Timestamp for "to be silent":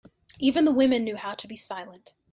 1.35-2.15